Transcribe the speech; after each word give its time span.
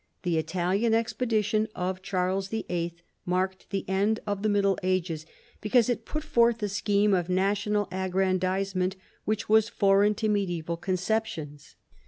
The 0.23 0.39
Italian 0.39 0.95
expedition 0.95 1.67
of 1.75 2.01
Charles 2.01 2.49
YIII. 2.49 2.95
marked 3.23 3.69
the 3.69 3.87
end 3.87 4.19
of 4.25 4.41
the 4.41 4.49
Middle 4.49 4.79
Ages, 4.81 5.27
because 5.61 5.89
it 5.89 6.05
put 6.05 6.23
forth 6.23 6.63
a 6.63 6.69
scheme 6.69 7.13
of 7.13 7.29
national 7.29 7.87
aggrandisement 7.91 8.95
which 9.25 9.47
was 9.47 9.69
foreign 9.69 10.15
to 10.15 10.27
medisBval 10.27 10.81
conceptions. 10.81 11.75